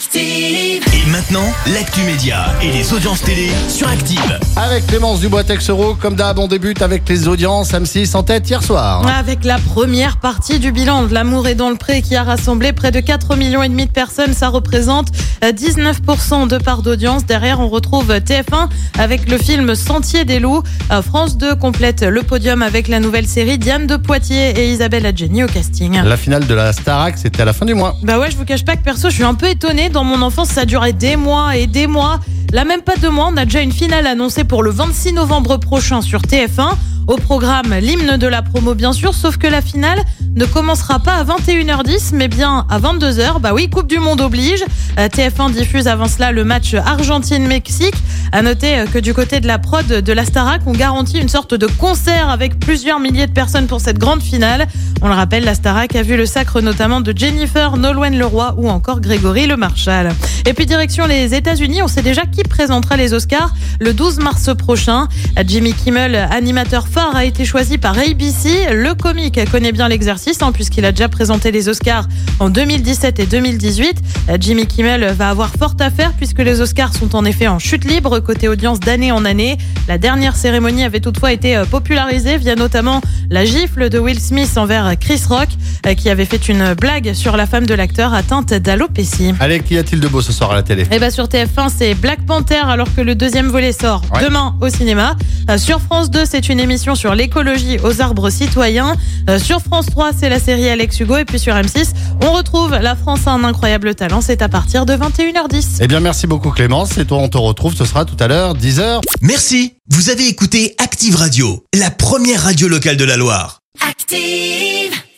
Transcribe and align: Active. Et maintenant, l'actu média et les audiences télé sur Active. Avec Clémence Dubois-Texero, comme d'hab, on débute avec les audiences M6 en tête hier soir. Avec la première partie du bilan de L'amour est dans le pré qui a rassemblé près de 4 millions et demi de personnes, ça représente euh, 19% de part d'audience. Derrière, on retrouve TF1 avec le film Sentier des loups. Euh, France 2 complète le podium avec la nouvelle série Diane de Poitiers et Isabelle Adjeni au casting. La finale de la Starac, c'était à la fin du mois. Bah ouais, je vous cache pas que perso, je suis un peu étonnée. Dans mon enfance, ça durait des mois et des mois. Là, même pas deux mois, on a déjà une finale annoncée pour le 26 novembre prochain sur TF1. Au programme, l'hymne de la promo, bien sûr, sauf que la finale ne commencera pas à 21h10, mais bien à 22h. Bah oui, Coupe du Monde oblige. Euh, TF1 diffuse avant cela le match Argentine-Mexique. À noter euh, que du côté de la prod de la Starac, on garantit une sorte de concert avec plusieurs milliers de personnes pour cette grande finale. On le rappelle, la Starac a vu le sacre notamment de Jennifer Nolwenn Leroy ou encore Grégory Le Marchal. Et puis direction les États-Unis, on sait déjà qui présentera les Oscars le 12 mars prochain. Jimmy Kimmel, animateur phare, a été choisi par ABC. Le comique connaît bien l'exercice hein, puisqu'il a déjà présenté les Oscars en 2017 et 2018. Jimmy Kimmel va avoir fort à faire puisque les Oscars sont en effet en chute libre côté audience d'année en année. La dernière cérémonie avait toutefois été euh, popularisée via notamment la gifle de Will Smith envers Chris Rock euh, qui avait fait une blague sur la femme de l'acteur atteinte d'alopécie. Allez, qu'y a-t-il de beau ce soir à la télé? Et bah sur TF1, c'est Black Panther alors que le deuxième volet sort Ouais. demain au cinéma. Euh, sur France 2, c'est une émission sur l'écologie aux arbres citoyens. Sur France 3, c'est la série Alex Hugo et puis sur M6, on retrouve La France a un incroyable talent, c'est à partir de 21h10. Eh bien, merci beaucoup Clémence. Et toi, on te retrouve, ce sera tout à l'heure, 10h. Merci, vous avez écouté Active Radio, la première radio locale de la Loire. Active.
Active. 0.00 0.82
Et 0.94 1.10
maintenant, 1.10 1.44
l'actu 1.74 2.00
média 2.04 2.46
et 2.62 2.70
les 2.70 2.94
audiences 2.94 3.20
télé 3.20 3.50
sur 3.68 3.86
Active. 3.86 4.40
Avec 4.56 4.86
Clémence 4.86 5.20
Dubois-Texero, 5.20 5.94
comme 5.94 6.14
d'hab, 6.14 6.38
on 6.38 6.48
débute 6.48 6.80
avec 6.80 7.06
les 7.06 7.28
audiences 7.28 7.72
M6 7.72 8.16
en 8.16 8.22
tête 8.22 8.48
hier 8.48 8.62
soir. 8.62 9.06
Avec 9.06 9.44
la 9.44 9.58
première 9.58 10.16
partie 10.16 10.58
du 10.58 10.72
bilan 10.72 11.02
de 11.02 11.12
L'amour 11.12 11.48
est 11.48 11.54
dans 11.54 11.68
le 11.68 11.76
pré 11.76 12.00
qui 12.00 12.16
a 12.16 12.22
rassemblé 12.22 12.72
près 12.72 12.92
de 12.92 13.00
4 13.00 13.36
millions 13.36 13.62
et 13.62 13.68
demi 13.68 13.84
de 13.84 13.90
personnes, 13.90 14.32
ça 14.32 14.48
représente 14.48 15.08
euh, 15.44 15.52
19% 15.52 16.48
de 16.48 16.56
part 16.56 16.80
d'audience. 16.80 17.26
Derrière, 17.26 17.60
on 17.60 17.68
retrouve 17.68 18.10
TF1 18.10 18.70
avec 18.98 19.28
le 19.28 19.36
film 19.36 19.74
Sentier 19.74 20.24
des 20.24 20.40
loups. 20.40 20.62
Euh, 20.90 21.02
France 21.02 21.36
2 21.36 21.56
complète 21.56 22.04
le 22.04 22.22
podium 22.22 22.62
avec 22.62 22.88
la 22.88 23.00
nouvelle 23.00 23.26
série 23.26 23.58
Diane 23.58 23.86
de 23.86 23.96
Poitiers 23.96 24.58
et 24.58 24.72
Isabelle 24.72 25.04
Adjeni 25.04 25.44
au 25.44 25.46
casting. 25.46 26.00
La 26.02 26.16
finale 26.16 26.46
de 26.46 26.54
la 26.54 26.72
Starac, 26.72 27.18
c'était 27.18 27.42
à 27.42 27.44
la 27.44 27.52
fin 27.52 27.66
du 27.66 27.74
mois. 27.74 27.96
Bah 28.02 28.18
ouais, 28.18 28.30
je 28.30 28.38
vous 28.38 28.46
cache 28.46 28.64
pas 28.64 28.76
que 28.76 28.82
perso, 28.82 29.10
je 29.10 29.16
suis 29.16 29.24
un 29.24 29.34
peu 29.34 29.46
étonnée. 29.46 29.89
Dans 29.92 30.04
mon 30.04 30.22
enfance, 30.22 30.50
ça 30.50 30.64
durait 30.64 30.92
des 30.92 31.16
mois 31.16 31.56
et 31.56 31.66
des 31.66 31.88
mois. 31.88 32.20
Là, 32.52 32.64
même 32.64 32.82
pas 32.82 32.96
deux 32.96 33.10
mois, 33.10 33.28
on 33.32 33.36
a 33.36 33.44
déjà 33.44 33.60
une 33.60 33.72
finale 33.72 34.06
annoncée 34.06 34.44
pour 34.44 34.62
le 34.62 34.70
26 34.70 35.14
novembre 35.14 35.56
prochain 35.56 36.00
sur 36.00 36.20
TF1. 36.20 36.74
Au 37.08 37.16
programme, 37.16 37.74
l'hymne 37.74 38.16
de 38.16 38.26
la 38.28 38.40
promo, 38.42 38.74
bien 38.74 38.92
sûr, 38.92 39.14
sauf 39.14 39.36
que 39.36 39.48
la 39.48 39.60
finale 39.60 40.04
ne 40.36 40.44
commencera 40.44 41.00
pas 41.00 41.14
à 41.14 41.24
21h10, 41.24 42.10
mais 42.12 42.28
bien 42.28 42.66
à 42.70 42.78
22h. 42.78 43.40
Bah 43.40 43.50
oui, 43.52 43.68
Coupe 43.68 43.88
du 43.88 43.98
Monde 43.98 44.20
oblige. 44.20 44.64
Euh, 44.98 45.08
TF1 45.08 45.52
diffuse 45.52 45.86
avant 45.86 46.08
cela 46.08 46.32
le 46.32 46.44
match 46.44 46.74
Argentine-Mexique. 46.74 47.94
À 48.32 48.42
noter 48.42 48.78
euh, 48.78 48.86
que 48.86 48.98
du 48.98 49.14
côté 49.14 49.40
de 49.40 49.46
la 49.46 49.58
prod 49.58 49.86
de 49.86 50.12
la 50.12 50.24
Starac, 50.24 50.62
on 50.66 50.72
garantit 50.72 51.18
une 51.18 51.28
sorte 51.28 51.54
de 51.54 51.66
concert 51.66 52.28
avec 52.30 52.58
plusieurs 52.58 53.00
milliers 53.00 53.26
de 53.26 53.32
personnes 53.32 53.66
pour 53.66 53.80
cette 53.80 53.98
grande 53.98 54.22
finale. 54.22 54.66
On 55.02 55.08
le 55.08 55.14
rappelle, 55.14 55.44
la 55.44 55.54
Starac 55.54 55.94
a 55.96 56.02
vu 56.02 56.16
le 56.16 56.26
sacre 56.26 56.60
notamment 56.60 57.00
de 57.00 57.16
Jennifer 57.16 57.76
Nolwenn 57.76 58.18
Leroy 58.18 58.54
ou 58.58 58.68
encore 58.68 59.00
Grégory 59.00 59.46
Le 59.46 59.56
Marchal. 59.56 60.12
Et 60.46 60.52
puis 60.52 60.66
direction 60.66 61.06
les 61.06 61.34
États-Unis, 61.34 61.82
on 61.82 61.88
sait 61.88 62.02
déjà 62.02 62.22
qui 62.22 62.42
présentera 62.42 62.96
les 62.96 63.14
Oscars 63.14 63.52
le 63.80 63.94
12 63.94 64.18
mars 64.20 64.50
prochain. 64.56 65.08
Jimmy 65.46 65.72
Kimmel, 65.72 66.16
animateur 66.16 66.88
phare, 66.88 67.16
a 67.16 67.24
été 67.24 67.44
choisi 67.44 67.78
par 67.78 67.98
ABC. 67.98 68.72
Le 68.72 68.94
comique 68.94 69.40
connaît 69.50 69.72
bien 69.72 69.88
l'exercice 69.88 70.42
hein, 70.42 70.52
puisqu'il 70.52 70.84
a 70.84 70.92
déjà 70.92 71.08
présenté 71.08 71.50
les 71.50 71.68
Oscars 71.68 72.06
en 72.38 72.50
2017 72.50 73.20
et 73.20 73.26
2018. 73.26 74.02
Jimmy 74.38 74.66
Kimmel 74.66 74.89
va 74.98 75.28
avoir 75.30 75.50
fort 75.56 75.74
à 75.78 75.88
faire 75.90 76.12
puisque 76.14 76.40
les 76.40 76.60
Oscars 76.60 76.92
sont 76.94 77.14
en 77.14 77.24
effet 77.24 77.46
en 77.46 77.58
chute 77.60 77.84
libre 77.84 78.18
côté 78.18 78.48
audience 78.48 78.80
d'année 78.80 79.12
en 79.12 79.24
année. 79.24 79.56
La 79.86 79.98
dernière 79.98 80.34
cérémonie 80.34 80.82
avait 80.82 80.98
toutefois 81.00 81.32
été 81.32 81.56
euh, 81.56 81.64
popularisée 81.64 82.36
via 82.38 82.56
notamment 82.56 83.00
la 83.30 83.44
gifle 83.44 83.88
de 83.88 83.98
Will 84.00 84.18
Smith 84.20 84.50
envers 84.56 84.98
Chris 84.98 85.22
Rock 85.28 85.48
euh, 85.86 85.94
qui 85.94 86.10
avait 86.10 86.24
fait 86.24 86.48
une 86.48 86.74
blague 86.74 87.12
sur 87.14 87.36
la 87.36 87.46
femme 87.46 87.66
de 87.66 87.74
l'acteur 87.74 88.12
atteinte 88.14 88.52
d'alopécie. 88.52 89.32
Allez, 89.38 89.60
qu'y 89.60 89.78
a-t-il 89.78 90.00
de 90.00 90.08
beau 90.08 90.20
ce 90.22 90.32
soir 90.32 90.50
à 90.50 90.54
la 90.56 90.62
télé? 90.64 90.86
Et 90.90 90.98
bah 90.98 91.10
sur 91.12 91.26
TF1, 91.26 91.68
c'est 91.74 91.94
Black 91.94 92.26
Panther 92.26 92.62
alors 92.66 92.88
que 92.94 93.00
le 93.00 93.14
deuxième 93.14 93.46
volet 93.46 93.72
sort 93.72 94.02
Ouais. 94.12 94.24
demain 94.24 94.56
au 94.60 94.68
cinéma. 94.68 95.14
Euh, 95.48 95.56
sur 95.58 95.80
France 95.80 96.10
2, 96.10 96.24
c'est 96.24 96.48
une 96.48 96.58
émission 96.58 96.96
sur 96.96 97.14
l'écologie 97.14 97.78
aux 97.84 98.00
arbres 98.00 98.28
citoyens. 98.30 98.96
Sur 99.38 99.60
France 99.60 99.86
3, 99.86 100.10
c'est 100.18 100.28
la 100.28 100.40
série 100.40 100.68
Alex 100.68 100.98
Hugo 100.98 101.16
et 101.16 101.24
puis 101.24 101.38
sur 101.38 101.54
M6, 101.54 101.90
on 102.24 102.32
retrouve 102.32 102.72
La 102.80 102.96
France 102.96 103.26
a 103.26 103.30
un 103.32 103.44
incroyable 103.44 103.94
talent, 103.94 104.20
c'est 104.20 104.42
à 104.42 104.48
partir 104.70 104.86
de 104.86 104.94
21h10. 104.94 105.78
Eh 105.80 105.88
bien, 105.88 105.98
merci 105.98 106.28
beaucoup 106.28 106.50
Clémence. 106.50 106.96
Et 106.98 107.04
toi, 107.04 107.18
on 107.18 107.28
te 107.28 107.36
retrouve, 107.36 107.74
ce 107.74 107.84
sera 107.84 108.04
tout 108.04 108.16
à 108.20 108.28
l'heure, 108.28 108.54
10h. 108.54 109.00
Merci, 109.20 109.74
vous 109.88 110.10
avez 110.10 110.28
écouté 110.28 110.76
Active 110.78 111.16
Radio, 111.16 111.64
la 111.76 111.90
première 111.90 112.42
radio 112.42 112.68
locale 112.68 112.96
de 112.96 113.04
la 113.04 113.16
Loire. 113.16 113.62
Active. 113.80 115.00